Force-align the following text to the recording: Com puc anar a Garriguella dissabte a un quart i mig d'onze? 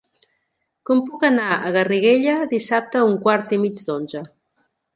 Com 0.89 1.01
puc 1.09 1.25
anar 1.29 1.49
a 1.67 1.73
Garriguella 1.75 2.35
dissabte 2.55 3.01
a 3.03 3.07
un 3.13 3.17
quart 3.29 3.57
i 3.59 3.61
mig 3.67 3.87
d'onze? 3.91 4.27